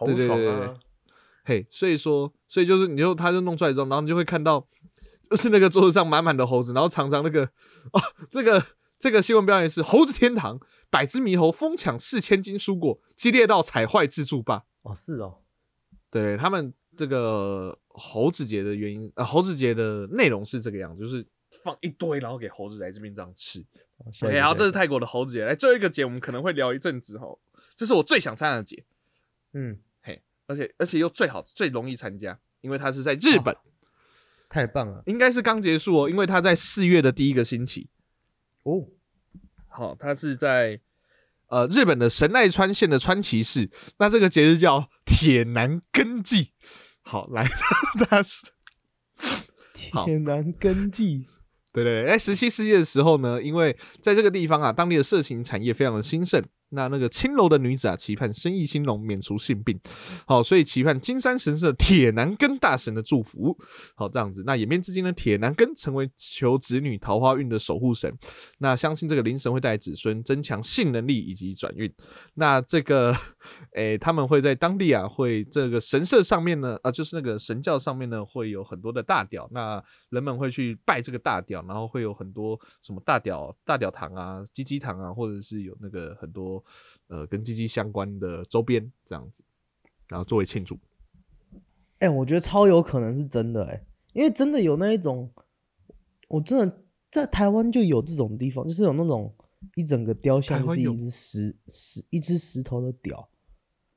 [0.06, 0.76] 好爽啊！
[1.46, 4.66] 嘿，所以说，所以就是，你就他就弄出来之后，然后你就会看到，
[5.30, 7.44] 就是那个桌子上满满的猴子，然后常常那个
[7.92, 8.64] 哦，这个
[8.98, 14.64] 这个新闻标题是“猴子天堂，百只猕猴疯抢四千斤蔬果，激烈到踩坏自助吧”。
[14.84, 15.40] 哦，是哦，
[16.10, 21.26] 对他们这个猴子节的原因，呃，猴子节的内容是这个样子，就是
[21.64, 23.60] 放一堆，然后给猴子在这边这样吃。
[24.22, 27.28] OK，然后这是泰国的猴子节，来最后一个节，我们可能会聊一阵子哈，
[27.76, 28.84] 这是我最想参加的节。
[29.54, 29.80] 嗯，嘿，
[30.54, 33.56] 而且而且又最好最容易参加，因为它是在日本，
[34.48, 37.90] 太棒了，应该是刚结束哦，因为它在四月的第一个星期。
[38.64, 38.88] 哦，
[39.68, 40.80] 好，它是在
[41.48, 46.52] 呃日本的神奈川县的川崎市，那这个节日叫铁男根祭，
[47.02, 47.48] 好来，
[48.08, 48.52] 它是
[49.74, 51.28] 铁男根祭。
[51.72, 56.44] 对对，在十七世纪的时候呢，因为在这个地方啊，当地的色情产业非常的兴盛。
[56.74, 59.80] 那那个青楼的女子啊，期盼生意兴隆，免除性病，
[60.26, 63.56] 好，所以期盼金山神社铁男根大神的祝福，
[63.96, 64.44] 好这样子。
[64.46, 68.12] 那演变至今呢，铁男根成为求子女桃花运的守护神。
[68.58, 71.94] 那相信这个灵神会带子孙增强性能力以及转运。
[72.34, 73.16] 那这个，
[73.76, 79.48] 诶，他们会在当地啊，会这个神社上面呢，啊，就是那个神教上面呢，会有很多的大屌。
[79.52, 86.63] 那人们会去拜这个大屌，然后会有很多什么大屌、大屌堂啊、鸡鸡堂啊，或者是有那个很多。
[87.08, 89.44] 呃，跟鸡鸡相关的周边这样子，
[90.08, 90.80] 然后作为庆祝。
[92.00, 95.32] 哎，我觉得超有可能是真的哎，因为真的有那一种，
[96.28, 99.34] 我真的在台湾就有这种地方，就是有那种
[99.76, 103.30] 一整个雕像是一只石石一只石头的屌。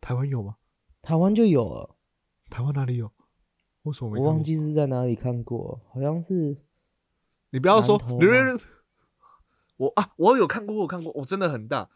[0.00, 0.56] 台湾有吗？
[1.02, 1.96] 台湾就有了。
[2.48, 3.10] 台湾哪里有？
[3.82, 5.80] 为什么我忘记是在哪里看过？
[5.92, 6.56] 好像是。
[7.50, 7.98] 你不要说，
[9.76, 11.88] 我啊，我有看过，我看过，我真的很大。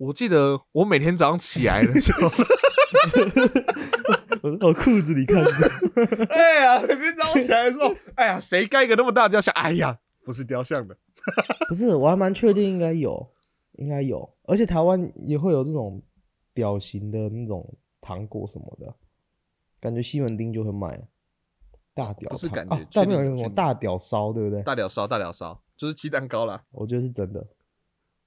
[0.00, 2.26] 我记得我每天早上起来的时候，
[4.40, 5.50] 我我裤子里看着，
[6.32, 9.52] 哎呀，每天早上起来的时候，哎呀，谁盖一个那么大的雕像？
[9.52, 10.96] 哎呀，不是雕像的，
[11.68, 13.30] 不是，我还蛮确定应该有，
[13.72, 16.02] 应该有，而且台湾也会有这种
[16.54, 18.94] 屌型的那种糖果什么的，
[19.78, 20.98] 感觉西门町就会卖
[21.92, 24.62] 大屌糖，不是感觉啊，但没有那种大屌烧，对不对？
[24.62, 26.64] 大屌烧，大屌烧，就是鸡蛋糕啦。
[26.70, 27.46] 我觉得是真的。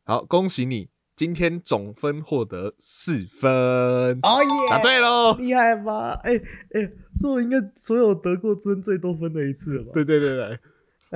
[0.04, 5.36] 好，恭喜你，今天总分获得四分，哦耶答对喽。
[5.36, 6.20] 厉害吧？
[6.24, 6.92] 哎、哎，
[7.22, 9.92] 这我应该所有得过尊最多分的一次了吧？
[9.94, 10.60] 对对对对，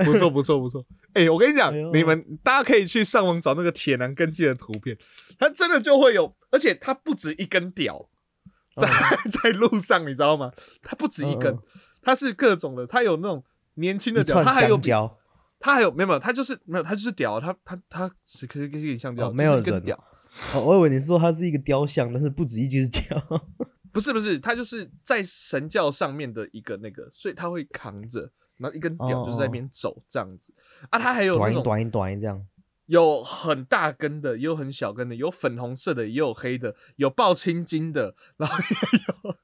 [0.04, 0.84] 不错 不错不错。
[1.14, 4.96] 哎、我跟你讲，哎你们大家可以去上网找那个铁男根基的图片，
[5.38, 8.08] 它真的就会有，而且它不止一根屌
[8.76, 8.88] 在、
[9.42, 10.52] 在路上，你知道吗？
[10.80, 13.42] 它不止一根，嗯嗯它是各种的，它有那种
[13.74, 14.92] 年轻的屌，它还有比
[15.60, 19.96] 香蕉，它还有没有没有，它就是没有，他就是屌，他他他是可以可以像屌，哦没有人屌，
[20.54, 23.02] 哦，我以为你是说他是一个雕像，但是不止一只脚。
[23.90, 30.52] 不是不是，他就是在神教上面的一个那个，所以他会扛着，然后一根屌就是在那边走这样子、
[30.90, 32.46] 啊，他还有短一短一短一这样。
[32.86, 39.36] 有很大根的，也有很小根的，有粉红色的，也有黑的，有爆青筋的，然后也有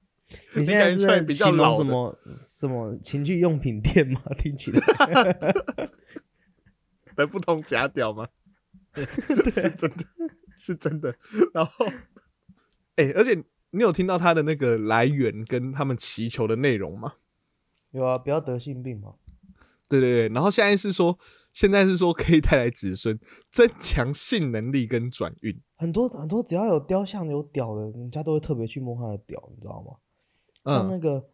[0.55, 4.21] 你现在是比较老什么 什么情趣用品店吗？
[4.39, 4.81] 听起来
[7.17, 8.29] 的不同假屌吗？
[8.95, 10.05] 是真的，
[10.57, 11.15] 是真的。
[11.53, 11.87] 然后，
[12.97, 17.15] 哎、而且你有听到他的那个来源跟他们祈求的内容吗？
[17.93, 19.15] 有啊，不要得性病嘛。
[19.89, 21.19] 对对对，然后现在是说，
[21.53, 23.19] 现在是说可以带来子孙，
[23.53, 25.61] 增强性能力跟转运。
[25.77, 29.97] 很多很多只要有雕像有屌的，人家都会特别去摸他的屌，你知道吗？
[30.65, 31.25] 像那嗯，个，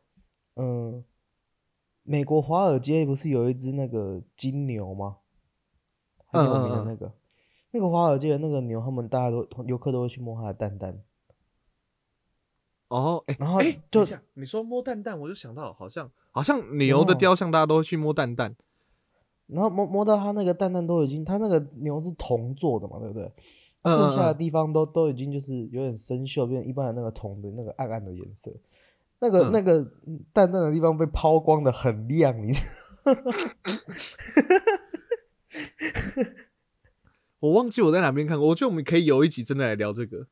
[0.57, 1.05] 嗯、
[2.03, 5.18] 美国华尔街不是有一只那个金牛吗？
[6.26, 7.12] 很有名的嗯嗯嗯那个，
[7.72, 11.03] 那个华尔街的那个牛，他们大家都游客都会去摸它的蛋蛋。
[12.89, 18.57] 哦，哎、然后哎就等一下你说摸蛋蛋，我就想到好像好像牛的雕像，大家都会去摸蛋蛋。
[19.47, 23.33] 然后摸摸到它那个蛋蛋都已经，它那个牛是铜做的嘛，对不对？
[23.83, 28.53] 嗯剩下的嗯地方都都已经就是有点生锈，变成一般的那个铜的那个暗暗的颜色。
[29.21, 29.53] 那个、嗯。
[29.53, 29.85] 那个
[30.33, 32.61] 淡淡的地方被抛光的很亮，你知
[37.41, 40.27] 我忘记我在哪边看过，我觉得我们可以有一集真的来聊这个，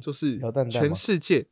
[0.00, 1.46] 就是全世界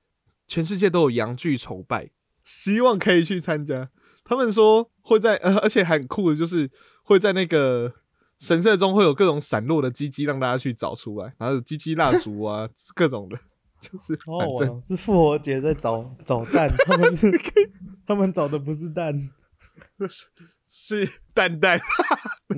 [0.48, 2.10] 全世界都有洋剧崇拜，
[2.42, 3.90] 希望可以去参加。
[4.24, 6.68] 他们说会在呃，而且很酷的就是
[7.04, 7.92] 会在那个
[8.40, 13.38] 神社中会有各种散落的鸡鸡让大家去找出来，然后有鸡鸡蜡烛啊，各种的，
[13.82, 17.30] 就是哦，是复活节在找找蛋，他们是
[18.06, 19.12] 他们找的不是蛋，
[20.68, 21.80] 是蛋蛋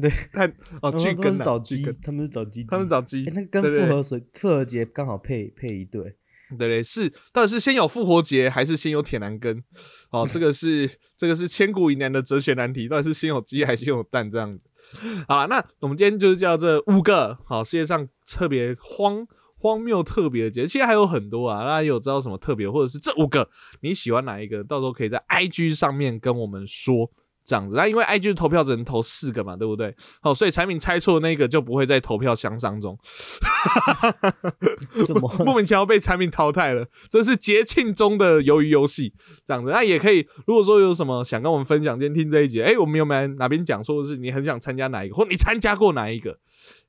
[0.01, 6.17] 对， 蛋哦，巨根找鸡，，他们是找鸡鸡，他们找鸡，诶那跟复活水复活节刚好配配一对。
[6.59, 9.65] 对对，是到底是先有复活节还是先有铁男根？
[10.11, 14.63] 哦，这个是这个是千古以难的哲学难题，到底是先有鸡还是先有蛋这样子？
[15.27, 19.27] 好，那我们今天就是叫这五个好世界上特别荒
[19.65, 23.49] 荒谬特别的节，其实还有很多啊，大家有知道什么特别，或者是这五个
[23.81, 24.63] 你喜欢哪一个？
[24.63, 27.11] 到时候可以在 IG 上面跟我们说。
[27.47, 29.95] 这样子，那因为 IG 的投票只能投四个嘛，对不对？
[30.23, 32.99] 好，所以产品猜错那个就不会在投票箱当中。
[35.07, 35.31] 什么？
[35.45, 39.13] 莫名其妙被产品淘汰了，这是节庆中的鱿鱼游戏，
[39.45, 39.71] 这样子。
[39.71, 46.39] 那也可以，如果说有什么想跟我们分享，今天听这一集，哎、我们有没有哪边讲错，或者是你很想参加哪一个，或你参加过哪一个，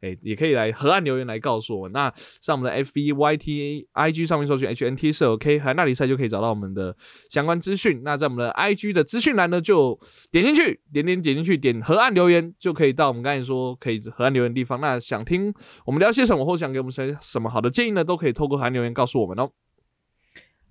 [0.02, 1.90] 哎、也可以来河岸留言来告诉我。
[1.90, 6.96] 那上我们的 FB、YT、IG 上面搜寻 HNT 是 OK，和那里赛就可以找到我们的
[7.30, 8.02] 相关资讯。
[8.04, 10.00] 那在我们的 IG 的资讯栏呢，就
[10.32, 14.80] 点进去，点点点进去，点河岸留言，就可以到我们刚才说可以河岸留言的地方。
[14.80, 15.54] 那想听
[15.86, 19.50] 我们聊些什么，或想给我们些什么好的建议呢，都可以透过河岸留言告诉我们哦。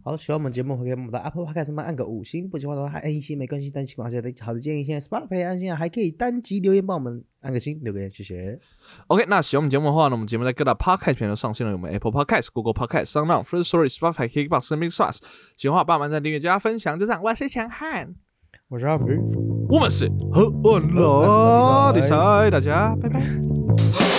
[0.06, 8.60] 好，喜欢我们节目，可以帮我们的 Apple Podcast 上面按个五星，不喜欢的话还按一星没关系，但喜欢好的好的建议，现在 Spotify 按星还可以单集留言帮我们按个星，留个言，谢谢。
[9.06, 15.16] OK，那喜欢我们节目的话呢，我们节目在各大 Podcast 平台都上线了，有我们 Apple Podcast、Google Podcast、Sound First Story、Spotify、KKBox、跟 Mix Plus。
[15.56, 17.22] 喜欢的话，帮忙在订阅、加分享，就这样。
[17.22, 18.14] 我是强悍，
[18.68, 19.04] 我是阿皮，
[19.70, 23.20] 我们是和我老比赛，大家拜拜。